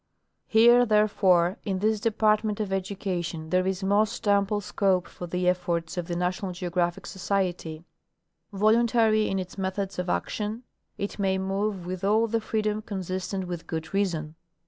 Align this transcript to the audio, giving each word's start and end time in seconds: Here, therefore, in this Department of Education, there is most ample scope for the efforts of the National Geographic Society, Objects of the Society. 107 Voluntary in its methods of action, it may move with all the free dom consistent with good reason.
Here, 0.47 0.83
therefore, 0.83 1.59
in 1.63 1.77
this 1.77 1.99
Department 1.99 2.59
of 2.59 2.73
Education, 2.73 3.51
there 3.51 3.67
is 3.67 3.83
most 3.83 4.27
ample 4.27 4.59
scope 4.59 5.07
for 5.07 5.27
the 5.27 5.47
efforts 5.47 5.95
of 5.95 6.07
the 6.07 6.15
National 6.15 6.53
Geographic 6.53 7.05
Society, 7.05 7.85
Objects 8.51 8.51
of 8.51 8.51
the 8.51 8.57
Society. 8.57 9.03
107 9.11 9.11
Voluntary 9.13 9.29
in 9.29 9.37
its 9.37 9.57
methods 9.59 9.99
of 9.99 10.09
action, 10.09 10.63
it 10.97 11.19
may 11.19 11.37
move 11.37 11.85
with 11.85 12.03
all 12.03 12.25
the 12.25 12.41
free 12.41 12.63
dom 12.63 12.81
consistent 12.81 13.45
with 13.45 13.67
good 13.67 13.93
reason. 13.93 14.33